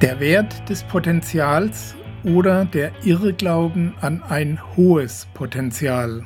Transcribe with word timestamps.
Der 0.00 0.20
Wert 0.20 0.68
des 0.68 0.84
Potenzials 0.84 1.96
oder 2.22 2.64
der 2.64 2.92
Irrglauben 3.02 3.94
an 4.00 4.22
ein 4.22 4.60
hohes 4.76 5.26
Potenzial. 5.34 6.24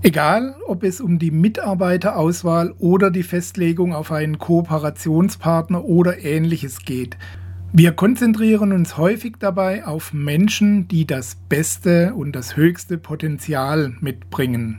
Egal, 0.00 0.54
ob 0.66 0.84
es 0.84 1.02
um 1.02 1.18
die 1.18 1.30
Mitarbeiterauswahl 1.30 2.72
oder 2.78 3.10
die 3.10 3.24
Festlegung 3.24 3.94
auf 3.94 4.10
einen 4.10 4.38
Kooperationspartner 4.38 5.84
oder 5.84 6.24
ähnliches 6.24 6.78
geht. 6.86 7.18
Wir 7.74 7.92
konzentrieren 7.92 8.72
uns 8.72 8.96
häufig 8.96 9.34
dabei 9.38 9.84
auf 9.84 10.14
Menschen, 10.14 10.88
die 10.88 11.06
das 11.06 11.36
beste 11.50 12.14
und 12.14 12.32
das 12.32 12.56
höchste 12.56 12.96
Potenzial 12.96 13.96
mitbringen. 14.00 14.78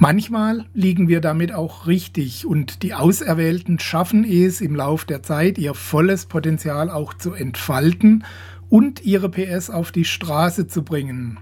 Manchmal 0.00 0.64
liegen 0.74 1.08
wir 1.08 1.20
damit 1.20 1.52
auch 1.52 1.88
richtig 1.88 2.46
und 2.46 2.84
die 2.84 2.94
Auserwählten 2.94 3.80
schaffen 3.80 4.22
es 4.22 4.60
im 4.60 4.76
Lauf 4.76 5.04
der 5.04 5.24
Zeit, 5.24 5.58
ihr 5.58 5.74
volles 5.74 6.26
Potenzial 6.26 6.88
auch 6.88 7.14
zu 7.14 7.32
entfalten 7.32 8.24
und 8.68 9.04
ihre 9.04 9.28
PS 9.28 9.70
auf 9.70 9.90
die 9.90 10.04
Straße 10.04 10.68
zu 10.68 10.84
bringen. 10.84 11.40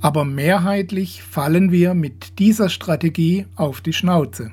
Aber 0.00 0.24
mehrheitlich 0.24 1.22
fallen 1.22 1.72
wir 1.72 1.92
mit 1.92 2.38
dieser 2.38 2.70
Strategie 2.70 3.44
auf 3.54 3.82
die 3.82 3.92
Schnauze. 3.92 4.50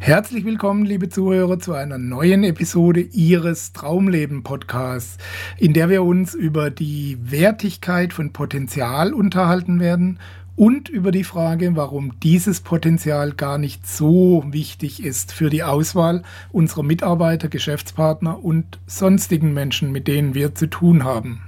Herzlich 0.00 0.44
willkommen, 0.44 0.84
liebe 0.84 1.08
Zuhörer, 1.08 1.60
zu 1.60 1.74
einer 1.74 1.96
neuen 1.96 2.42
Episode 2.42 3.00
Ihres 3.00 3.72
Traumleben 3.72 4.42
Podcasts, 4.42 5.16
in 5.58 5.74
der 5.74 5.88
wir 5.88 6.02
uns 6.02 6.34
über 6.34 6.70
die 6.70 7.18
Wertigkeit 7.22 8.12
von 8.12 8.32
Potenzial 8.32 9.14
unterhalten 9.14 9.78
werden 9.78 10.18
und 10.56 10.88
über 10.88 11.12
die 11.12 11.24
Frage, 11.24 11.76
warum 11.76 12.18
dieses 12.20 12.60
Potenzial 12.60 13.32
gar 13.32 13.58
nicht 13.58 13.86
so 13.86 14.44
wichtig 14.46 15.02
ist 15.02 15.32
für 15.32 15.50
die 15.50 15.62
Auswahl 15.62 16.22
unserer 16.50 16.82
Mitarbeiter, 16.82 17.48
Geschäftspartner 17.48 18.44
und 18.44 18.78
sonstigen 18.86 19.54
Menschen, 19.54 19.92
mit 19.92 20.08
denen 20.08 20.34
wir 20.34 20.54
zu 20.54 20.66
tun 20.66 21.04
haben. 21.04 21.42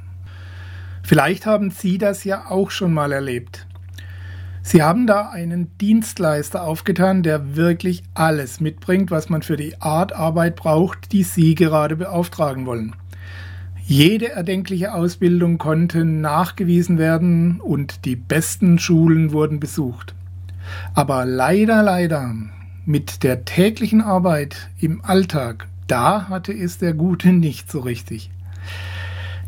Vielleicht 1.03 1.45
haben 1.45 1.71
Sie 1.71 1.99
das 1.99 2.25
ja 2.25 2.51
auch 2.51 2.71
schon 2.71 2.95
mal 2.95 3.13
erlebt. 3.13 3.67
Sie 4.63 4.83
haben 4.83 5.07
da 5.07 5.29
einen 5.29 5.77
Dienstleister 5.77 6.65
aufgetan, 6.65 7.23
der 7.23 7.55
wirklich 7.55 8.03
alles 8.15 8.61
mitbringt, 8.61 9.11
was 9.11 9.29
man 9.29 9.43
für 9.43 9.59
die 9.59 9.79
Art 9.83 10.15
Arbeit 10.15 10.57
braucht, 10.57 11.13
die 11.13 11.23
Sie 11.23 11.55
gerade 11.55 11.97
beauftragen 11.97 12.65
wollen. 12.65 12.97
Jede 13.87 14.33
erdenkliche 14.33 14.95
Ausbildung 14.95 15.59
konnte 15.59 16.07
nachgewiesen 16.07 16.97
werden 16.97 17.61
und 17.61 18.07
die 18.07 18.17
besten 18.17 18.79
Schulen 18.79 19.33
wurden 19.33 19.61
besucht. 19.61 20.15
Aber 20.95 21.27
leider, 21.27 21.83
leider, 21.83 22.35
mit 22.87 23.23
der 23.23 23.45
täglichen 23.45 24.01
Arbeit 24.01 24.71
im 24.81 25.05
Alltag, 25.05 25.69
da 25.87 26.31
hatte 26.31 26.55
es 26.55 26.79
der 26.79 26.95
Gute 26.95 27.35
nicht 27.35 27.71
so 27.71 27.81
richtig. 27.81 28.31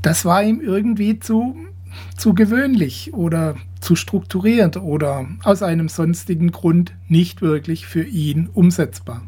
Das 0.02 0.26
war 0.26 0.42
ihm 0.42 0.60
irgendwie 0.60 1.19
zu, 1.19 1.56
zu 2.19 2.34
gewöhnlich 2.34 3.14
oder 3.14 3.54
zu 3.80 3.96
strukturiert 3.96 4.76
oder 4.76 5.26
aus 5.44 5.62
einem 5.62 5.88
sonstigen 5.88 6.52
Grund 6.52 6.92
nicht 7.08 7.41
wirklich 7.41 7.86
für 7.86 8.04
ihn 8.04 8.50
umsetzbar. 8.52 9.22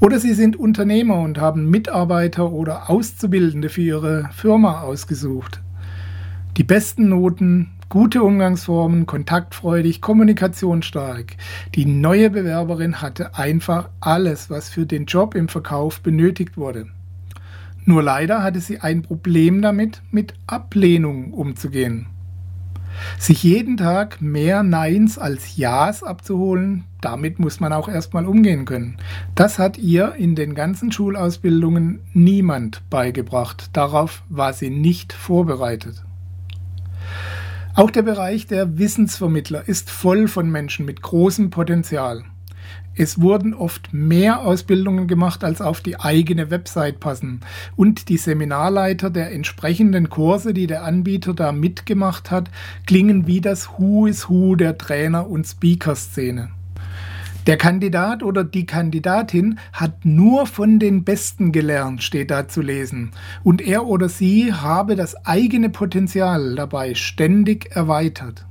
Oder 0.00 0.18
Sie 0.18 0.32
sind 0.32 0.56
Unternehmer 0.56 1.20
und 1.20 1.38
haben 1.38 1.68
Mitarbeiter 1.68 2.52
oder 2.52 2.88
Auszubildende 2.88 3.68
für 3.68 3.82
Ihre 3.82 4.30
Firma 4.32 4.80
ausgesucht. 4.80 5.60
Die 6.56 6.64
besten 6.64 7.10
Noten, 7.10 7.72
gute 7.90 8.22
Umgangsformen, 8.22 9.04
kontaktfreudig, 9.04 10.00
kommunikationsstark. 10.00 11.36
Die 11.74 11.84
neue 11.84 12.30
Bewerberin 12.30 13.02
hatte 13.02 13.36
einfach 13.36 13.90
alles, 14.00 14.48
was 14.48 14.70
für 14.70 14.86
den 14.86 15.04
Job 15.04 15.34
im 15.34 15.48
Verkauf 15.48 16.00
benötigt 16.00 16.56
wurde. 16.56 16.86
Nur 17.84 18.02
leider 18.02 18.42
hatte 18.42 18.60
sie 18.60 18.80
ein 18.80 19.02
Problem 19.02 19.60
damit, 19.60 20.00
mit 20.10 20.32
Ablehnung 20.46 21.34
umzugehen. 21.34 22.06
Sich 23.18 23.42
jeden 23.42 23.76
Tag 23.76 24.20
mehr 24.20 24.62
Neins 24.62 25.18
als 25.18 25.56
Ja's 25.56 26.02
abzuholen, 26.02 26.84
damit 27.00 27.38
muss 27.38 27.60
man 27.60 27.72
auch 27.72 27.88
erstmal 27.88 28.26
umgehen 28.26 28.64
können. 28.64 28.96
Das 29.34 29.58
hat 29.58 29.78
ihr 29.78 30.14
in 30.14 30.34
den 30.34 30.54
ganzen 30.54 30.92
Schulausbildungen 30.92 32.00
niemand 32.12 32.82
beigebracht. 32.90 33.70
Darauf 33.72 34.22
war 34.28 34.52
sie 34.52 34.70
nicht 34.70 35.12
vorbereitet. 35.12 36.04
Auch 37.74 37.90
der 37.90 38.02
Bereich 38.02 38.46
der 38.46 38.78
Wissensvermittler 38.78 39.66
ist 39.68 39.90
voll 39.90 40.28
von 40.28 40.50
Menschen 40.50 40.84
mit 40.84 41.02
großem 41.02 41.50
Potenzial. 41.50 42.24
Es 42.96 43.20
wurden 43.20 43.54
oft 43.54 43.92
mehr 43.92 44.40
Ausbildungen 44.40 45.06
gemacht, 45.06 45.44
als 45.44 45.60
auf 45.60 45.80
die 45.80 46.00
eigene 46.00 46.50
Website 46.50 47.00
passen. 47.00 47.40
Und 47.76 48.08
die 48.08 48.16
Seminarleiter 48.16 49.10
der 49.10 49.32
entsprechenden 49.32 50.10
Kurse, 50.10 50.52
die 50.52 50.66
der 50.66 50.84
Anbieter 50.84 51.32
da 51.32 51.52
mitgemacht 51.52 52.30
hat, 52.30 52.50
klingen 52.86 53.26
wie 53.26 53.40
das 53.40 53.70
Who 53.78 54.06
is 54.06 54.28
Who 54.28 54.56
der 54.56 54.76
Trainer- 54.76 55.28
und 55.28 55.46
Speaker-Szene. 55.46 56.50
Der 57.46 57.56
Kandidat 57.56 58.22
oder 58.22 58.44
die 58.44 58.66
Kandidatin 58.66 59.58
hat 59.72 60.04
nur 60.04 60.46
von 60.46 60.78
den 60.78 61.04
Besten 61.04 61.52
gelernt, 61.52 62.02
steht 62.02 62.30
da 62.30 62.48
zu 62.48 62.60
lesen. 62.60 63.12
Und 63.42 63.62
er 63.62 63.86
oder 63.86 64.10
sie 64.10 64.52
habe 64.52 64.94
das 64.94 65.24
eigene 65.24 65.70
Potenzial 65.70 66.54
dabei 66.54 66.94
ständig 66.94 67.74
erweitert. 67.74 68.44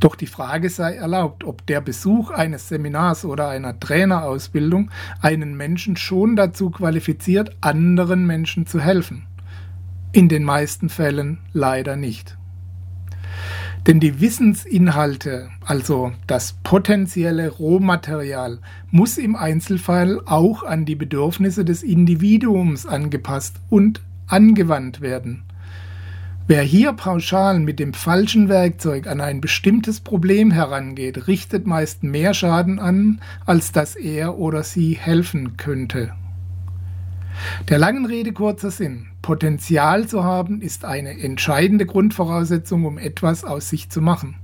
Doch 0.00 0.14
die 0.14 0.26
Frage 0.26 0.70
sei 0.70 0.94
erlaubt, 0.94 1.44
ob 1.44 1.66
der 1.66 1.80
Besuch 1.80 2.30
eines 2.30 2.68
Seminars 2.68 3.24
oder 3.24 3.48
einer 3.48 3.78
Trainerausbildung 3.78 4.90
einen 5.20 5.56
Menschen 5.56 5.96
schon 5.96 6.36
dazu 6.36 6.70
qualifiziert, 6.70 7.56
anderen 7.60 8.26
Menschen 8.26 8.66
zu 8.66 8.80
helfen. 8.80 9.26
In 10.12 10.28
den 10.28 10.44
meisten 10.44 10.88
Fällen 10.88 11.38
leider 11.52 11.96
nicht. 11.96 12.36
Denn 13.86 14.00
die 14.00 14.20
Wissensinhalte, 14.20 15.48
also 15.64 16.12
das 16.26 16.54
potenzielle 16.64 17.48
Rohmaterial, 17.48 18.58
muss 18.90 19.16
im 19.16 19.36
Einzelfall 19.36 20.20
auch 20.26 20.64
an 20.64 20.84
die 20.84 20.96
Bedürfnisse 20.96 21.64
des 21.64 21.84
Individuums 21.84 22.86
angepasst 22.86 23.60
und 23.70 24.00
angewandt 24.26 25.00
werden. 25.00 25.44
Wer 26.48 26.62
hier 26.62 26.92
pauschal 26.92 27.58
mit 27.58 27.80
dem 27.80 27.92
falschen 27.92 28.48
Werkzeug 28.48 29.08
an 29.08 29.20
ein 29.20 29.40
bestimmtes 29.40 29.98
Problem 29.98 30.52
herangeht, 30.52 31.26
richtet 31.26 31.66
meist 31.66 32.04
mehr 32.04 32.34
Schaden 32.34 32.78
an, 32.78 33.20
als 33.44 33.72
dass 33.72 33.96
er 33.96 34.38
oder 34.38 34.62
sie 34.62 34.94
helfen 34.94 35.56
könnte. 35.56 36.12
Der 37.68 37.78
langen 37.78 38.06
Rede 38.06 38.32
kurzer 38.32 38.70
Sinn. 38.70 39.08
Potenzial 39.22 40.06
zu 40.06 40.22
haben 40.22 40.60
ist 40.60 40.84
eine 40.84 41.18
entscheidende 41.18 41.84
Grundvoraussetzung, 41.84 42.84
um 42.84 42.96
etwas 42.96 43.42
aus 43.44 43.68
sich 43.68 43.90
zu 43.90 44.00
machen. 44.00 44.36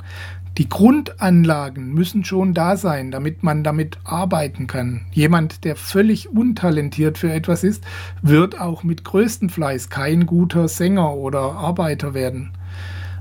Die 0.58 0.68
Grundanlagen 0.68 1.94
müssen 1.94 2.24
schon 2.24 2.52
da 2.52 2.76
sein, 2.76 3.10
damit 3.10 3.42
man 3.42 3.64
damit 3.64 3.98
arbeiten 4.04 4.66
kann. 4.66 5.06
Jemand, 5.10 5.64
der 5.64 5.76
völlig 5.76 6.28
untalentiert 6.28 7.16
für 7.16 7.32
etwas 7.32 7.64
ist, 7.64 7.84
wird 8.20 8.60
auch 8.60 8.84
mit 8.84 9.02
größtem 9.02 9.48
Fleiß 9.48 9.88
kein 9.88 10.26
guter 10.26 10.68
Sänger 10.68 11.14
oder 11.14 11.52
Arbeiter 11.52 12.12
werden. 12.12 12.52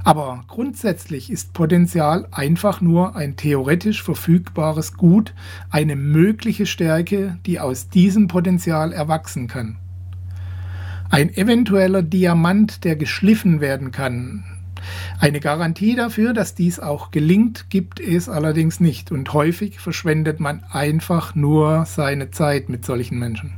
Aber 0.03 0.43
grundsätzlich 0.47 1.31
ist 1.31 1.53
Potenzial 1.53 2.27
einfach 2.31 2.81
nur 2.81 3.15
ein 3.15 3.37
theoretisch 3.37 4.03
verfügbares 4.03 4.97
Gut, 4.97 5.33
eine 5.69 5.95
mögliche 5.95 6.65
Stärke, 6.65 7.37
die 7.45 7.61
aus 7.61 7.87
diesem 7.87 8.27
Potenzial 8.27 8.91
erwachsen 8.91 9.47
kann. 9.47 9.77
Ein 11.09 11.33
eventueller 11.33 12.01
Diamant, 12.01 12.83
der 12.83 12.95
geschliffen 12.95 13.61
werden 13.61 13.91
kann, 13.91 14.43
eine 15.19 15.39
Garantie 15.39 15.95
dafür, 15.95 16.33
dass 16.33 16.55
dies 16.55 16.79
auch 16.79 17.11
gelingt, 17.11 17.69
gibt 17.69 17.99
es 17.99 18.29
allerdings 18.29 18.79
nicht 18.79 19.11
und 19.11 19.33
häufig 19.33 19.79
verschwendet 19.79 20.39
man 20.39 20.63
einfach 20.71 21.35
nur 21.35 21.85
seine 21.85 22.31
Zeit 22.31 22.69
mit 22.69 22.85
solchen 22.85 23.19
Menschen. 23.19 23.53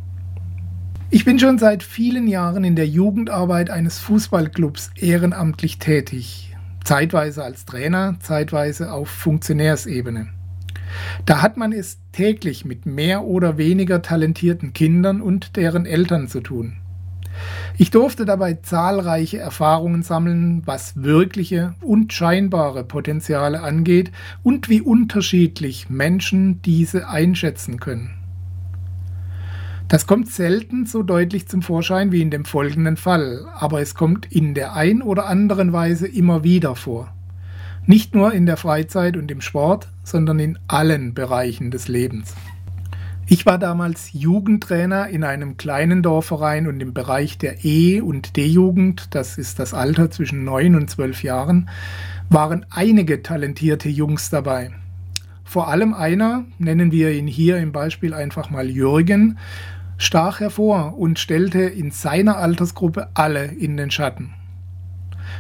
Ich 1.09 1.25
bin 1.25 1.37
schon 1.37 1.59
seit 1.59 1.83
vielen 1.83 2.27
Jahren 2.27 2.63
in 2.63 2.75
der 2.75 2.87
Jugendarbeit 2.87 3.69
eines 3.69 3.99
Fußballclubs 3.99 4.91
ehrenamtlich 4.95 5.77
tätig, 5.77 6.55
zeitweise 6.83 7.43
als 7.43 7.65
Trainer, 7.65 8.15
zeitweise 8.19 8.91
auf 8.91 9.09
Funktionärsebene. 9.09 10.29
Da 11.25 11.41
hat 11.41 11.55
man 11.57 11.71
es 11.71 11.99
täglich 12.11 12.65
mit 12.65 12.85
mehr 12.85 13.23
oder 13.23 13.57
weniger 13.57 14.01
talentierten 14.01 14.73
Kindern 14.73 15.21
und 15.21 15.55
deren 15.55 15.85
Eltern 15.85 16.27
zu 16.27 16.41
tun. 16.41 16.77
Ich 17.77 17.91
durfte 17.91 18.25
dabei 18.25 18.53
zahlreiche 18.53 19.39
Erfahrungen 19.39 20.03
sammeln, 20.03 20.61
was 20.65 21.03
wirkliche 21.03 21.75
und 21.81 22.13
scheinbare 22.13 22.83
Potenziale 22.83 23.61
angeht 23.61 24.11
und 24.43 24.69
wie 24.69 24.81
unterschiedlich 24.81 25.89
Menschen 25.89 26.61
diese 26.61 27.09
einschätzen 27.09 27.79
können. 27.79 28.11
Das 29.87 30.07
kommt 30.07 30.29
selten 30.29 30.85
so 30.85 31.03
deutlich 31.03 31.47
zum 31.47 31.61
Vorschein 31.61 32.11
wie 32.11 32.21
in 32.21 32.31
dem 32.31 32.45
folgenden 32.45 32.97
Fall, 32.97 33.45
aber 33.53 33.81
es 33.81 33.95
kommt 33.95 34.25
in 34.31 34.53
der 34.53 34.73
ein 34.73 35.01
oder 35.01 35.27
anderen 35.27 35.73
Weise 35.73 36.07
immer 36.07 36.43
wieder 36.43 36.75
vor. 36.75 37.13
Nicht 37.85 38.15
nur 38.15 38.33
in 38.33 38.45
der 38.45 38.57
Freizeit 38.57 39.17
und 39.17 39.29
im 39.29 39.41
Sport, 39.41 39.89
sondern 40.03 40.39
in 40.39 40.57
allen 40.67 41.13
Bereichen 41.13 41.69
des 41.69 41.87
Lebens. 41.87 42.33
Ich 43.25 43.45
war 43.45 43.57
damals 43.57 44.11
Jugendtrainer 44.11 45.07
in 45.07 45.23
einem 45.23 45.55
kleinen 45.55 46.03
Dorfverein 46.03 46.67
und 46.67 46.81
im 46.81 46.93
Bereich 46.93 47.37
der 47.37 47.63
E- 47.63 48.01
und 48.01 48.35
D-Jugend, 48.35 49.15
das 49.15 49.37
ist 49.37 49.59
das 49.59 49.73
Alter 49.73 50.11
zwischen 50.11 50.43
9 50.43 50.75
und 50.75 50.89
12 50.89 51.23
Jahren, 51.23 51.69
waren 52.29 52.65
einige 52.69 53.23
talentierte 53.23 53.87
Jungs 53.87 54.29
dabei. 54.29 54.71
Vor 55.45 55.69
allem 55.69 55.93
einer, 55.93 56.43
nennen 56.57 56.91
wir 56.91 57.11
ihn 57.11 57.27
hier 57.27 57.59
im 57.59 57.71
Beispiel 57.71 58.13
einfach 58.13 58.49
mal 58.49 58.69
Jürgen, 58.69 59.37
stach 59.97 60.41
hervor 60.41 60.97
und 60.97 61.17
stellte 61.17 61.61
in 61.61 61.91
seiner 61.91 62.37
Altersgruppe 62.37 63.07
alle 63.13 63.45
in 63.45 63.77
den 63.77 63.89
Schatten. 63.89 64.33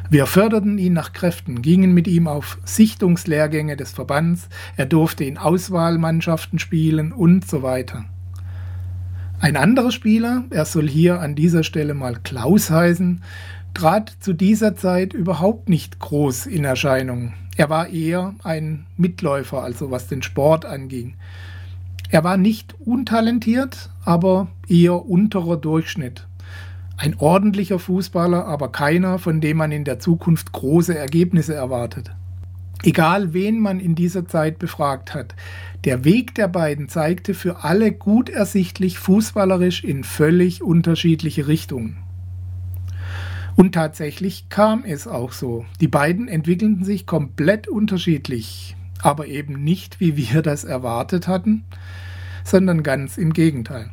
Wir 0.09 0.25
förderten 0.25 0.77
ihn 0.77 0.93
nach 0.93 1.13
Kräften, 1.13 1.61
gingen 1.61 1.93
mit 1.93 2.07
ihm 2.07 2.27
auf 2.27 2.59
Sichtungslehrgänge 2.65 3.77
des 3.77 3.91
Verbands, 3.93 4.47
er 4.75 4.85
durfte 4.85 5.23
in 5.23 5.37
Auswahlmannschaften 5.37 6.59
spielen 6.59 7.11
und 7.11 7.47
so 7.47 7.63
weiter. 7.63 8.05
Ein 9.39 9.57
anderer 9.57 9.91
Spieler, 9.91 10.43
er 10.51 10.65
soll 10.65 10.87
hier 10.87 11.19
an 11.19 11.35
dieser 11.35 11.63
Stelle 11.63 11.93
mal 11.93 12.17
Klaus 12.23 12.69
heißen, 12.69 13.21
trat 13.73 14.13
zu 14.19 14.33
dieser 14.33 14.75
Zeit 14.75 15.13
überhaupt 15.13 15.67
nicht 15.67 15.99
groß 15.99 16.45
in 16.45 16.63
Erscheinung. 16.63 17.33
Er 17.57 17.69
war 17.69 17.89
eher 17.89 18.35
ein 18.43 18.85
Mitläufer, 18.97 19.63
also 19.63 19.91
was 19.91 20.07
den 20.07 20.21
Sport 20.21 20.65
anging. 20.65 21.15
Er 22.09 22.23
war 22.23 22.37
nicht 22.37 22.75
untalentiert, 22.79 23.89
aber 24.05 24.47
eher 24.67 25.05
unterer 25.05 25.57
Durchschnitt. 25.57 26.27
Ein 27.03 27.17
ordentlicher 27.17 27.79
Fußballer, 27.79 28.45
aber 28.45 28.71
keiner, 28.71 29.19
von 29.19 29.41
dem 29.41 29.57
man 29.57 29.73
in 29.73 29.83
der 29.83 29.99
Zukunft 29.99 30.53
große 30.53 30.97
Ergebnisse 30.97 31.53
erwartet. 31.53 32.11
Egal 32.81 33.33
wen 33.33 33.59
man 33.59 33.81
in 33.81 33.93
dieser 33.93 34.25
Zeit 34.25 34.57
befragt 34.57 35.13
hat, 35.13 35.35
der 35.83 36.05
Weg 36.05 36.33
der 36.35 36.47
beiden 36.47 36.87
zeigte 36.87 37.33
für 37.33 37.65
alle 37.65 37.91
gut 37.91 38.29
ersichtlich 38.29 38.99
fußballerisch 38.99 39.83
in 39.83 40.05
völlig 40.05 40.63
unterschiedliche 40.63 41.49
Richtungen. 41.49 41.97
Und 43.57 43.73
tatsächlich 43.75 44.47
kam 44.47 44.85
es 44.85 45.05
auch 45.05 45.33
so. 45.33 45.65
Die 45.81 45.89
beiden 45.89 46.29
entwickelten 46.29 46.85
sich 46.85 47.05
komplett 47.05 47.67
unterschiedlich, 47.67 48.77
aber 49.01 49.27
eben 49.27 49.61
nicht, 49.61 49.99
wie 49.99 50.15
wir 50.15 50.41
das 50.41 50.63
erwartet 50.63 51.27
hatten, 51.27 51.65
sondern 52.45 52.81
ganz 52.81 53.17
im 53.17 53.33
Gegenteil. 53.33 53.89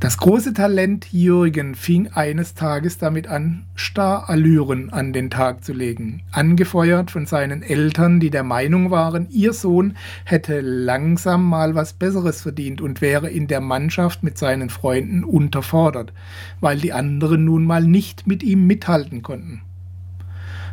Das 0.00 0.16
große 0.16 0.52
Talent 0.52 1.12
Jürgen 1.12 1.74
fing 1.74 2.08
eines 2.12 2.54
Tages 2.54 2.98
damit 2.98 3.26
an, 3.26 3.64
Starallüren 3.74 4.92
an 4.92 5.12
den 5.12 5.30
Tag 5.30 5.64
zu 5.64 5.72
legen, 5.72 6.22
angefeuert 6.32 7.10
von 7.10 7.26
seinen 7.26 7.62
Eltern, 7.62 8.20
die 8.20 8.30
der 8.30 8.42
Meinung 8.42 8.90
waren, 8.90 9.28
ihr 9.30 9.52
Sohn 9.52 9.96
hätte 10.24 10.60
langsam 10.60 11.48
mal 11.48 11.74
was 11.74 11.92
Besseres 11.92 12.42
verdient 12.42 12.80
und 12.80 13.00
wäre 13.00 13.30
in 13.30 13.46
der 13.46 13.60
Mannschaft 13.60 14.22
mit 14.22 14.38
seinen 14.38 14.70
Freunden 14.70 15.24
unterfordert, 15.24 16.12
weil 16.60 16.78
die 16.78 16.92
anderen 16.92 17.44
nun 17.44 17.64
mal 17.64 17.84
nicht 17.84 18.26
mit 18.26 18.42
ihm 18.42 18.66
mithalten 18.66 19.22
konnten. 19.22 19.62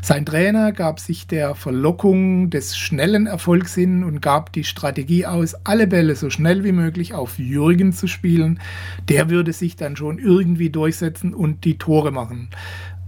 Sein 0.08 0.26
Trainer 0.26 0.72
gab 0.72 1.02
sich 1.02 1.28
der 1.28 1.54
Verlockung 1.54 2.50
des 2.50 2.78
schnellen 2.78 3.28
Erfolgs 3.28 3.76
hin 3.76 4.06
und 4.06 4.22
gab 4.22 4.54
die 4.54 4.64
Strategie 4.64 5.26
aus, 5.26 5.54
alle 5.66 5.86
Bälle 5.86 6.16
so 6.16 6.30
schnell 6.30 6.64
wie 6.64 6.72
möglich 6.72 7.14
auf 7.14 7.38
Jürgen 7.40 7.92
zu 7.92 8.08
spielen. 8.08 8.62
Der 9.10 9.30
würde 9.30 9.52
sich 9.52 9.76
dann 9.76 9.98
schon 9.98 10.18
irgendwie 10.18 10.70
durchsetzen 10.70 11.34
und 11.34 11.66
die 11.66 11.78
Tore 11.78 12.12
machen. 12.12 12.48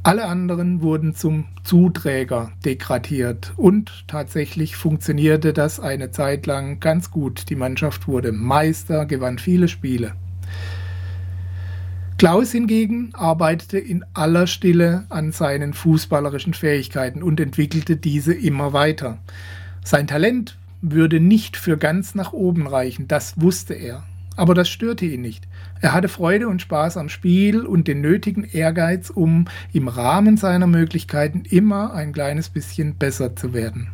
Alle 0.04 0.26
anderen 0.26 0.82
wurden 0.82 1.16
zum 1.16 1.46
Zuträger 1.64 2.52
degradiert 2.66 3.54
und 3.56 4.04
tatsächlich 4.10 4.76
funktionierte 4.76 5.54
das 5.54 5.80
eine 5.80 6.12
Zeit 6.12 6.48
lang 6.48 6.82
ganz 6.82 7.12
gut. 7.12 7.50
Die 7.50 7.56
Mannschaft 7.56 8.10
wurde 8.10 8.34
Meister, 8.34 9.06
gewann 9.06 9.40
viele 9.40 9.70
Spiele. 9.70 10.16
Klaus 12.20 12.52
hingegen 12.52 13.12
arbeitete 13.14 13.80
in 13.80 14.04
aller 14.14 14.46
Stille 14.46 15.06
an 15.08 15.32
seinen 15.32 15.74
fußballerischen 15.74 16.54
Fähigkeiten 16.54 17.24
und 17.24 17.40
entwickelte 17.40 17.96
diese 17.96 18.34
immer 18.34 18.74
weiter. 18.74 19.20
Sein 19.86 20.06
Talent 20.06 20.58
würde 20.82 21.22
nicht 21.22 21.56
für 21.56 21.78
ganz 21.78 22.16
nach 22.16 22.34
oben 22.34 22.68
reichen, 22.68 23.08
das 23.08 23.40
wusste 23.40 23.74
er. 23.74 24.04
Aber 24.36 24.54
das 24.54 24.68
störte 24.68 25.06
ihn 25.06 25.22
nicht. 25.22 25.48
Er 25.80 25.94
hatte 25.94 26.10
Freude 26.10 26.50
und 26.50 26.62
Spaß 26.62 26.98
am 26.98 27.08
Spiel 27.08 27.66
und 27.66 27.88
den 27.88 28.02
nötigen 28.02 28.44
Ehrgeiz, 28.44 29.10
um 29.10 29.46
im 29.72 29.88
Rahmen 29.88 30.36
seiner 30.36 30.68
Möglichkeiten 30.68 31.44
immer 31.50 31.94
ein 31.94 32.12
kleines 32.12 32.50
bisschen 32.50 32.96
besser 32.96 33.38
zu 33.38 33.54
werden. 33.54 33.92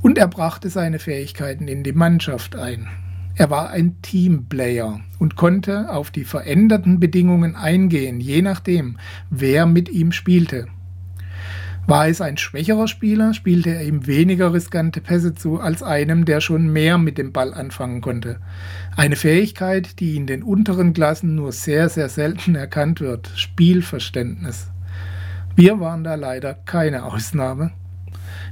Und 0.00 0.16
er 0.16 0.28
brachte 0.28 0.70
seine 0.70 0.98
Fähigkeiten 0.98 1.68
in 1.68 1.82
die 1.82 1.92
Mannschaft 1.92 2.56
ein. 2.56 2.88
Er 3.36 3.50
war 3.50 3.70
ein 3.70 4.00
Teamplayer 4.00 5.00
und 5.18 5.34
konnte 5.34 5.90
auf 5.90 6.12
die 6.12 6.24
veränderten 6.24 7.00
Bedingungen 7.00 7.56
eingehen, 7.56 8.20
je 8.20 8.42
nachdem, 8.42 8.96
wer 9.28 9.66
mit 9.66 9.88
ihm 9.88 10.12
spielte. 10.12 10.66
War 11.86 12.08
es 12.08 12.20
ein 12.20 12.38
schwächerer 12.38 12.88
Spieler, 12.88 13.34
spielte 13.34 13.70
er 13.70 13.82
ihm 13.82 14.06
weniger 14.06 14.54
riskante 14.54 15.00
Pässe 15.00 15.34
zu 15.34 15.60
als 15.60 15.82
einem, 15.82 16.24
der 16.24 16.40
schon 16.40 16.72
mehr 16.72 16.96
mit 16.96 17.18
dem 17.18 17.32
Ball 17.32 17.52
anfangen 17.52 18.00
konnte. 18.00 18.40
Eine 18.96 19.16
Fähigkeit, 19.16 20.00
die 20.00 20.16
in 20.16 20.26
den 20.26 20.42
unteren 20.42 20.94
Klassen 20.94 21.34
nur 21.34 21.52
sehr, 21.52 21.88
sehr 21.88 22.08
selten 22.08 22.54
erkannt 22.54 23.00
wird. 23.00 23.30
Spielverständnis. 23.34 24.68
Wir 25.56 25.78
waren 25.78 26.04
da 26.04 26.14
leider 26.14 26.54
keine 26.54 27.04
Ausnahme. 27.04 27.72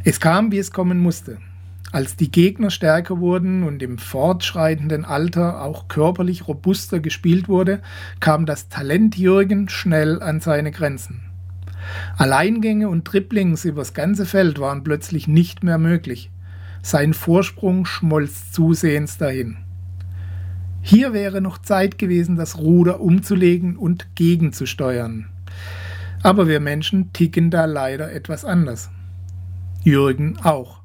Es 0.05 0.21
kam, 0.21 0.53
wie 0.53 0.59
es 0.59 0.73
kommen 0.73 0.99
musste. 0.99 1.39
Als 1.93 2.17
die 2.17 2.31
Gegner 2.31 2.71
stärker 2.71 3.21
wurden 3.21 3.65
und 3.65 3.83
im 3.83 3.99
fortschreitenden 3.99 5.05
Alter 5.05 5.63
auch 5.63 5.89
körperlich 5.89 6.49
robuster 6.49 7.01
gespielt 7.01 7.49
wurde, 7.49 7.83
kam 8.19 8.47
das 8.47 8.71
Talent 8.71 9.19
Jürgen 9.19 9.69
schnell 9.69 10.23
an 10.23 10.41
seine 10.41 10.71
Grenzen. 10.71 11.21
Alleingänge 12.17 12.89
und 12.89 13.05
Dribblings 13.05 13.67
übers 13.67 13.93
ganze 13.93 14.25
Feld 14.25 14.59
waren 14.59 14.83
plötzlich 14.83 15.29
nicht 15.29 15.63
mehr 15.63 15.77
möglich. 15.77 16.31
Sein 16.83 17.13
Vorsprung 17.13 17.85
schmolz 17.85 18.51
zusehends 18.53 19.19
dahin. 19.19 19.59
Hier 20.81 21.13
wäre 21.13 21.43
noch 21.43 21.59
Zeit 21.59 21.99
gewesen, 21.99 22.37
das 22.37 22.57
Ruder 22.57 23.01
umzulegen 23.01 23.77
und 23.77 24.17
gegenzusteuern. 24.17 25.27
Aber 26.23 26.49
wir 26.49 26.59
Menschen 26.59 27.13
ticken 27.13 27.51
da 27.51 27.67
leider 27.67 28.13
etwas 28.13 28.47
anders. 28.47 28.91
Jürgen 29.85 30.39
auch. 30.43 30.82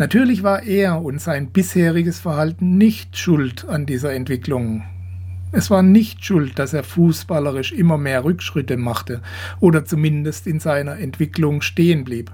Natürlich 0.00 0.42
war 0.42 0.62
er 0.62 1.02
und 1.02 1.20
sein 1.20 1.50
bisheriges 1.50 2.20
Verhalten 2.20 2.78
nicht 2.78 3.18
schuld 3.18 3.66
an 3.68 3.84
dieser 3.84 4.14
Entwicklung. 4.14 4.82
Es 5.52 5.70
war 5.70 5.82
nicht 5.82 6.24
schuld, 6.24 6.58
dass 6.58 6.72
er 6.72 6.84
fußballerisch 6.84 7.72
immer 7.72 7.98
mehr 7.98 8.24
Rückschritte 8.24 8.78
machte 8.78 9.20
oder 9.60 9.84
zumindest 9.84 10.46
in 10.46 10.58
seiner 10.58 10.96
Entwicklung 10.96 11.60
stehen 11.60 12.04
blieb. 12.04 12.32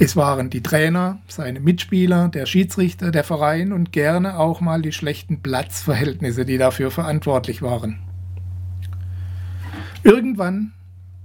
Es 0.00 0.16
waren 0.16 0.50
die 0.50 0.60
Trainer, 0.60 1.20
seine 1.28 1.60
Mitspieler, 1.60 2.26
der 2.28 2.44
Schiedsrichter, 2.44 3.12
der 3.12 3.22
Verein 3.22 3.72
und 3.72 3.92
gerne 3.92 4.36
auch 4.36 4.60
mal 4.60 4.82
die 4.82 4.90
schlechten 4.90 5.40
Platzverhältnisse, 5.40 6.44
die 6.44 6.58
dafür 6.58 6.90
verantwortlich 6.90 7.62
waren. 7.62 8.00
Irgendwann 10.02 10.72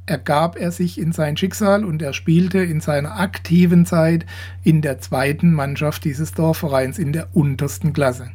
ergab 0.05 0.57
er 0.57 0.71
sich 0.71 0.99
in 0.99 1.11
sein 1.11 1.37
Schicksal 1.37 1.85
und 1.85 2.01
er 2.01 2.13
spielte 2.13 2.59
in 2.59 2.81
seiner 2.81 3.19
aktiven 3.19 3.85
Zeit 3.85 4.25
in 4.63 4.81
der 4.81 4.99
zweiten 4.99 5.53
Mannschaft 5.53 6.03
dieses 6.03 6.33
Dorfvereins 6.33 6.99
in 6.99 7.13
der 7.13 7.27
untersten 7.33 7.93
Klasse. 7.93 8.31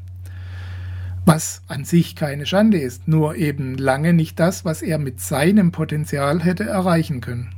Was 1.26 1.62
an 1.68 1.84
sich 1.84 2.16
keine 2.16 2.46
Schande 2.46 2.78
ist, 2.78 3.06
nur 3.06 3.36
eben 3.36 3.76
lange 3.76 4.14
nicht 4.14 4.40
das, 4.40 4.64
was 4.64 4.80
er 4.80 4.98
mit 4.98 5.20
seinem 5.20 5.72
Potenzial 5.72 6.42
hätte 6.42 6.64
erreichen 6.64 7.20
können. 7.20 7.50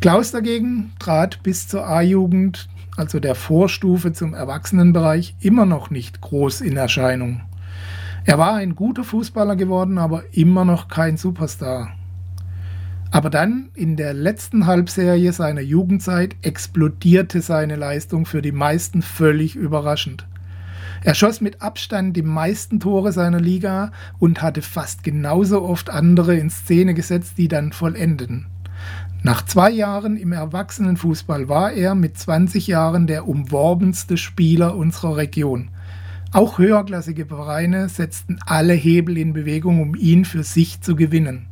Klaus 0.00 0.30
dagegen 0.30 0.92
trat 1.00 1.42
bis 1.42 1.66
zur 1.66 1.88
A-Jugend, 1.88 2.68
also 2.96 3.18
der 3.18 3.34
Vorstufe 3.34 4.12
zum 4.12 4.34
Erwachsenenbereich, 4.34 5.34
immer 5.40 5.66
noch 5.66 5.90
nicht 5.90 6.20
groß 6.20 6.60
in 6.60 6.76
Erscheinung. 6.76 7.42
Er 8.24 8.38
war 8.38 8.54
ein 8.54 8.76
guter 8.76 9.02
Fußballer 9.02 9.56
geworden, 9.56 9.98
aber 9.98 10.22
immer 10.32 10.64
noch 10.64 10.86
kein 10.86 11.16
Superstar. 11.16 11.96
Aber 13.10 13.28
dann, 13.28 13.70
in 13.74 13.96
der 13.96 14.14
letzten 14.14 14.66
Halbserie 14.66 15.32
seiner 15.32 15.62
Jugendzeit, 15.62 16.36
explodierte 16.42 17.42
seine 17.42 17.74
Leistung 17.74 18.24
für 18.24 18.40
die 18.40 18.52
meisten 18.52 19.02
völlig 19.02 19.56
überraschend. 19.56 20.26
Er 21.02 21.14
schoss 21.14 21.40
mit 21.40 21.60
Abstand 21.62 22.16
die 22.16 22.22
meisten 22.22 22.78
Tore 22.78 23.10
seiner 23.12 23.40
Liga 23.40 23.90
und 24.18 24.42
hatte 24.42 24.62
fast 24.62 25.02
genauso 25.02 25.62
oft 25.62 25.90
andere 25.90 26.36
in 26.36 26.50
Szene 26.50 26.94
gesetzt, 26.94 27.34
die 27.38 27.48
dann 27.48 27.72
vollendeten. 27.72 28.46
Nach 29.22 29.44
zwei 29.44 29.70
Jahren 29.70 30.16
im 30.16 30.32
Erwachsenenfußball 30.32 31.48
war 31.48 31.72
er 31.72 31.94
mit 31.94 32.16
20 32.16 32.66
Jahren 32.66 33.06
der 33.06 33.26
umworbenste 33.26 34.16
Spieler 34.16 34.76
unserer 34.76 35.16
Region. 35.16 35.70
Auch 36.32 36.58
höherklassige 36.58 37.26
Vereine 37.26 37.88
setzten 37.88 38.38
alle 38.46 38.74
Hebel 38.74 39.18
in 39.18 39.32
Bewegung, 39.32 39.82
um 39.82 39.94
ihn 39.94 40.24
für 40.24 40.44
sich 40.44 40.80
zu 40.80 40.96
gewinnen. 40.96 41.49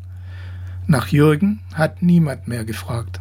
Nach 0.91 1.09
Jürgen 1.09 1.61
hat 1.75 2.01
niemand 2.03 2.49
mehr 2.49 2.65
gefragt. 2.65 3.21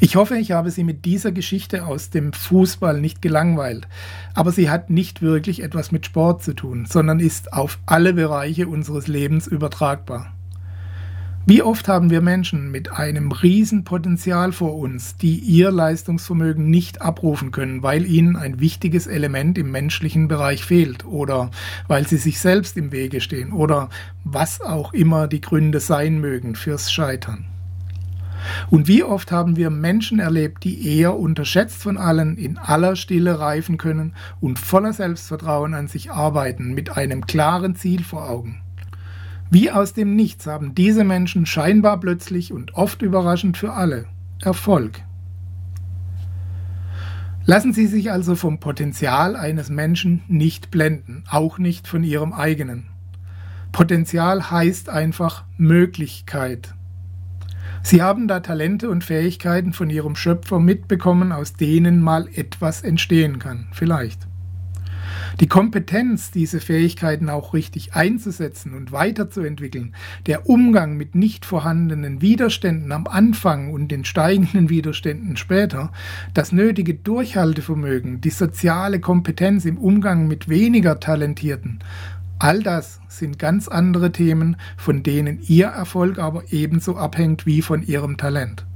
Ich 0.00 0.16
hoffe, 0.16 0.36
ich 0.36 0.50
habe 0.50 0.72
Sie 0.72 0.82
mit 0.82 1.04
dieser 1.04 1.30
Geschichte 1.30 1.86
aus 1.86 2.10
dem 2.10 2.32
Fußball 2.32 3.00
nicht 3.00 3.22
gelangweilt, 3.22 3.86
aber 4.34 4.50
sie 4.50 4.68
hat 4.68 4.90
nicht 4.90 5.22
wirklich 5.22 5.62
etwas 5.62 5.92
mit 5.92 6.04
Sport 6.04 6.42
zu 6.42 6.52
tun, 6.52 6.84
sondern 6.84 7.20
ist 7.20 7.52
auf 7.52 7.78
alle 7.86 8.12
Bereiche 8.12 8.66
unseres 8.66 9.06
Lebens 9.06 9.46
übertragbar. 9.46 10.35
Wie 11.48 11.62
oft 11.62 11.86
haben 11.86 12.10
wir 12.10 12.22
Menschen 12.22 12.72
mit 12.72 12.90
einem 12.90 13.30
Riesenpotenzial 13.30 14.50
vor 14.50 14.76
uns, 14.76 15.16
die 15.16 15.38
ihr 15.38 15.70
Leistungsvermögen 15.70 16.68
nicht 16.68 17.02
abrufen 17.02 17.52
können, 17.52 17.84
weil 17.84 18.04
ihnen 18.04 18.34
ein 18.34 18.58
wichtiges 18.58 19.06
Element 19.06 19.56
im 19.56 19.70
menschlichen 19.70 20.26
Bereich 20.26 20.64
fehlt 20.64 21.06
oder 21.06 21.52
weil 21.86 22.04
sie 22.04 22.16
sich 22.16 22.40
selbst 22.40 22.76
im 22.76 22.90
Wege 22.90 23.20
stehen 23.20 23.52
oder 23.52 23.90
was 24.24 24.60
auch 24.60 24.92
immer 24.92 25.28
die 25.28 25.40
Gründe 25.40 25.78
sein 25.78 26.20
mögen 26.20 26.56
fürs 26.56 26.90
Scheitern. 26.90 27.46
Und 28.68 28.88
wie 28.88 29.04
oft 29.04 29.30
haben 29.30 29.54
wir 29.54 29.70
Menschen 29.70 30.18
erlebt, 30.18 30.64
die 30.64 30.98
eher 30.98 31.16
unterschätzt 31.16 31.80
von 31.80 31.96
allen 31.96 32.38
in 32.38 32.58
aller 32.58 32.96
Stille 32.96 33.38
reifen 33.38 33.78
können 33.78 34.14
und 34.40 34.58
voller 34.58 34.92
Selbstvertrauen 34.92 35.74
an 35.74 35.86
sich 35.86 36.10
arbeiten 36.10 36.74
mit 36.74 36.96
einem 36.96 37.24
klaren 37.24 37.76
Ziel 37.76 38.02
vor 38.02 38.28
Augen. 38.28 38.65
Wie 39.50 39.70
aus 39.70 39.92
dem 39.92 40.16
Nichts 40.16 40.46
haben 40.46 40.74
diese 40.74 41.04
Menschen 41.04 41.46
scheinbar 41.46 42.00
plötzlich 42.00 42.52
und 42.52 42.74
oft 42.74 43.02
überraschend 43.02 43.56
für 43.56 43.72
alle 43.72 44.06
Erfolg. 44.42 45.02
Lassen 47.44 47.72
Sie 47.72 47.86
sich 47.86 48.10
also 48.10 48.34
vom 48.34 48.58
Potenzial 48.58 49.36
eines 49.36 49.70
Menschen 49.70 50.22
nicht 50.26 50.72
blenden, 50.72 51.22
auch 51.30 51.58
nicht 51.58 51.86
von 51.86 52.02
Ihrem 52.02 52.32
eigenen. 52.32 52.86
Potenzial 53.70 54.50
heißt 54.50 54.88
einfach 54.88 55.44
Möglichkeit. 55.56 56.74
Sie 57.84 58.02
haben 58.02 58.26
da 58.26 58.40
Talente 58.40 58.90
und 58.90 59.04
Fähigkeiten 59.04 59.72
von 59.72 59.90
Ihrem 59.90 60.16
Schöpfer 60.16 60.58
mitbekommen, 60.58 61.30
aus 61.30 61.52
denen 61.52 62.00
mal 62.00 62.26
etwas 62.34 62.82
entstehen 62.82 63.38
kann, 63.38 63.68
vielleicht. 63.70 64.26
Die 65.40 65.46
Kompetenz, 65.46 66.30
diese 66.30 66.60
Fähigkeiten 66.60 67.28
auch 67.28 67.54
richtig 67.54 67.94
einzusetzen 67.94 68.74
und 68.74 68.92
weiterzuentwickeln, 68.92 69.94
der 70.26 70.48
Umgang 70.48 70.96
mit 70.96 71.14
nicht 71.14 71.44
vorhandenen 71.44 72.20
Widerständen 72.20 72.92
am 72.92 73.06
Anfang 73.06 73.72
und 73.72 73.88
den 73.88 74.04
steigenden 74.04 74.68
Widerständen 74.68 75.36
später, 75.36 75.92
das 76.34 76.52
nötige 76.52 76.94
Durchhaltevermögen, 76.94 78.20
die 78.20 78.30
soziale 78.30 79.00
Kompetenz 79.00 79.64
im 79.64 79.78
Umgang 79.78 80.28
mit 80.28 80.48
weniger 80.48 81.00
Talentierten, 81.00 81.80
all 82.38 82.62
das 82.62 83.00
sind 83.08 83.38
ganz 83.38 83.68
andere 83.68 84.12
Themen, 84.12 84.56
von 84.76 85.02
denen 85.02 85.40
Ihr 85.46 85.66
Erfolg 85.66 86.18
aber 86.18 86.44
ebenso 86.50 86.96
abhängt 86.96 87.46
wie 87.46 87.62
von 87.62 87.82
Ihrem 87.82 88.16
Talent. 88.16 88.66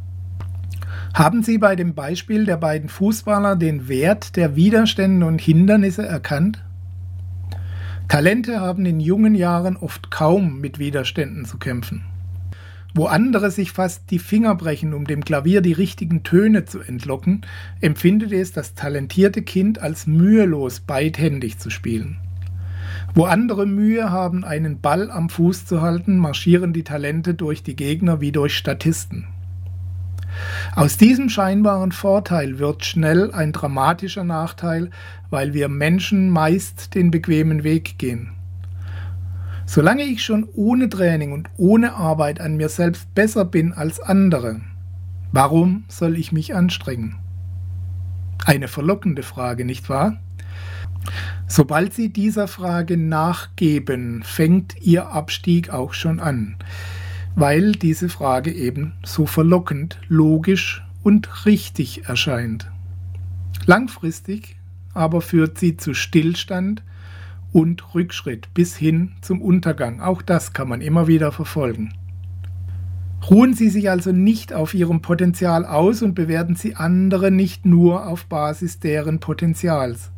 Haben 1.14 1.42
Sie 1.42 1.58
bei 1.58 1.74
dem 1.74 1.94
Beispiel 1.94 2.44
der 2.44 2.56
beiden 2.56 2.88
Fußballer 2.88 3.56
den 3.56 3.88
Wert 3.88 4.36
der 4.36 4.54
Widerstände 4.54 5.26
und 5.26 5.40
Hindernisse 5.40 6.06
erkannt? 6.06 6.62
Talente 8.06 8.60
haben 8.60 8.86
in 8.86 9.00
jungen 9.00 9.34
Jahren 9.34 9.76
oft 9.76 10.10
kaum 10.10 10.60
mit 10.60 10.78
Widerständen 10.78 11.44
zu 11.44 11.58
kämpfen. 11.58 12.04
Wo 12.94 13.06
andere 13.06 13.50
sich 13.50 13.72
fast 13.72 14.10
die 14.10 14.18
Finger 14.18 14.54
brechen, 14.54 14.94
um 14.94 15.04
dem 15.04 15.24
Klavier 15.24 15.60
die 15.60 15.72
richtigen 15.72 16.22
Töne 16.22 16.64
zu 16.64 16.80
entlocken, 16.80 17.42
empfindet 17.80 18.32
es 18.32 18.52
das 18.52 18.74
talentierte 18.74 19.42
Kind 19.42 19.80
als 19.80 20.06
mühelos 20.06 20.80
beidhändig 20.80 21.58
zu 21.58 21.70
spielen. 21.70 22.18
Wo 23.14 23.24
andere 23.24 23.66
Mühe 23.66 24.10
haben, 24.10 24.44
einen 24.44 24.80
Ball 24.80 25.10
am 25.10 25.28
Fuß 25.28 25.66
zu 25.66 25.82
halten, 25.82 26.16
marschieren 26.18 26.72
die 26.72 26.84
Talente 26.84 27.34
durch 27.34 27.62
die 27.62 27.76
Gegner 27.76 28.20
wie 28.20 28.32
durch 28.32 28.56
Statisten. 28.56 29.26
Aus 30.74 30.96
diesem 30.96 31.28
scheinbaren 31.28 31.92
Vorteil 31.92 32.58
wird 32.58 32.84
schnell 32.84 33.32
ein 33.32 33.52
dramatischer 33.52 34.24
Nachteil, 34.24 34.90
weil 35.28 35.54
wir 35.54 35.68
Menschen 35.68 36.30
meist 36.30 36.94
den 36.94 37.10
bequemen 37.10 37.64
Weg 37.64 37.98
gehen. 37.98 38.32
Solange 39.66 40.02
ich 40.02 40.24
schon 40.24 40.48
ohne 40.54 40.88
Training 40.88 41.32
und 41.32 41.48
ohne 41.56 41.94
Arbeit 41.94 42.40
an 42.40 42.56
mir 42.56 42.68
selbst 42.68 43.14
besser 43.14 43.44
bin 43.44 43.72
als 43.72 44.00
andere, 44.00 44.60
warum 45.32 45.84
soll 45.88 46.16
ich 46.18 46.32
mich 46.32 46.54
anstrengen? 46.54 47.16
Eine 48.44 48.68
verlockende 48.68 49.22
Frage, 49.22 49.64
nicht 49.64 49.88
wahr? 49.88 50.16
Sobald 51.46 51.94
Sie 51.94 52.12
dieser 52.12 52.48
Frage 52.48 52.96
nachgeben, 52.96 54.22
fängt 54.24 54.80
Ihr 54.82 55.08
Abstieg 55.08 55.70
auch 55.70 55.94
schon 55.94 56.20
an 56.20 56.56
weil 57.36 57.72
diese 57.72 58.08
Frage 58.08 58.52
eben 58.52 58.92
so 59.04 59.26
verlockend, 59.26 59.98
logisch 60.08 60.84
und 61.02 61.46
richtig 61.46 62.06
erscheint. 62.06 62.70
Langfristig 63.66 64.56
aber 64.92 65.20
führt 65.20 65.58
sie 65.58 65.76
zu 65.76 65.94
Stillstand 65.94 66.82
und 67.52 67.94
Rückschritt 67.94 68.52
bis 68.54 68.76
hin 68.76 69.12
zum 69.20 69.40
Untergang. 69.40 70.00
Auch 70.00 70.22
das 70.22 70.52
kann 70.52 70.68
man 70.68 70.80
immer 70.80 71.06
wieder 71.06 71.32
verfolgen. 71.32 71.94
Ruhen 73.28 73.52
Sie 73.52 73.68
sich 73.68 73.90
also 73.90 74.12
nicht 74.12 74.52
auf 74.52 74.72
Ihrem 74.72 75.02
Potenzial 75.02 75.66
aus 75.66 76.02
und 76.02 76.14
bewerten 76.14 76.56
Sie 76.56 76.74
andere 76.76 77.30
nicht 77.30 77.66
nur 77.66 78.06
auf 78.06 78.26
Basis 78.26 78.80
deren 78.80 79.20
Potenzials. 79.20 80.10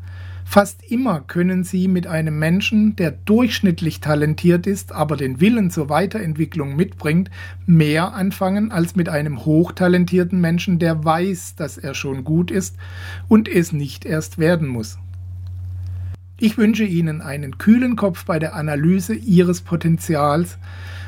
Fast 0.45 0.83
immer 0.91 1.21
können 1.21 1.65
Sie 1.65 1.89
mit 1.89 2.07
einem 2.07 2.39
Menschen, 2.39 2.97
der 2.97 3.11
durchschnittlich 3.11 4.01
talentiert 4.01 4.67
ist, 4.67 4.93
aber 4.93 5.17
den 5.17 5.41
Willen 5.41 5.71
zur 5.71 5.89
Weiterentwicklung 5.89 6.77
mitbringt, 6.77 7.31
mehr 7.65 8.13
anfangen 8.15 8.71
als 8.71 8.95
mit 8.97 9.09
einem 9.09 9.45
hochtalentierten 9.45 10.41
Menschen, 10.41 10.79
der 10.79 11.05
weiß, 11.05 11.55
dass 11.55 11.79
er 11.79 11.95
schon 11.95 12.25
gut 12.25 12.51
ist 12.51 12.77
und 13.29 13.49
es 13.49 13.73
nicht 13.73 14.05
erst 14.05 14.39
werden 14.39 14.69
muss. 14.69 14.99
Ich 16.39 16.59
wünsche 16.59 16.85
Ihnen 16.85 17.21
einen 17.21 17.59
kühlen 17.59 17.95
Kopf 17.95 18.25
bei 18.25 18.39
der 18.39 18.55
Analyse 18.55 19.15
Ihres 19.15 19.61
Potenzials, 19.61 20.59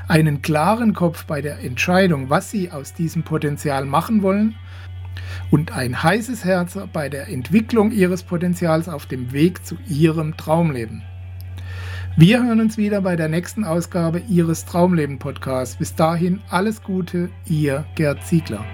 einen 0.06 0.42
klaren 0.42 0.94
Kopf 0.94 1.24
bei 1.24 1.42
der 1.42 1.58
Entscheidung, 1.58 2.30
was 2.30 2.50
Sie 2.50 2.70
aus 2.70 2.94
diesem 2.94 3.24
Potenzial 3.24 3.84
machen 3.84 4.22
wollen 4.22 4.54
und 5.50 5.72
ein 5.72 6.02
heißes 6.02 6.44
Herz 6.44 6.78
bei 6.92 7.08
der 7.08 7.28
Entwicklung 7.28 7.90
ihres 7.92 8.22
Potenzials 8.22 8.88
auf 8.88 9.06
dem 9.06 9.32
Weg 9.32 9.64
zu 9.64 9.76
ihrem 9.88 10.36
Traumleben. 10.36 11.02
Wir 12.16 12.44
hören 12.44 12.60
uns 12.60 12.78
wieder 12.78 13.00
bei 13.00 13.16
der 13.16 13.28
nächsten 13.28 13.64
Ausgabe 13.64 14.22
Ihres 14.28 14.64
Traumleben 14.64 15.18
Podcasts. 15.18 15.74
Bis 15.74 15.96
dahin 15.96 16.40
alles 16.48 16.80
Gute, 16.80 17.28
Ihr 17.44 17.84
Gerd 17.96 18.24
Ziegler. 18.24 18.64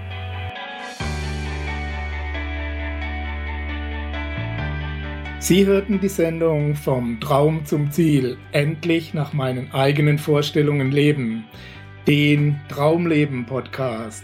Sie 5.39 5.65
hörten 5.65 5.99
die 5.99 6.07
Sendung 6.07 6.75
Vom 6.75 7.19
Traum 7.19 7.65
zum 7.65 7.89
Ziel, 7.89 8.37
endlich 8.51 9.15
nach 9.15 9.33
meinen 9.33 9.71
eigenen 9.73 10.19
Vorstellungen 10.19 10.91
leben, 10.91 11.45
den 12.05 12.59
Traumleben 12.69 13.47
Podcast. 13.47 14.23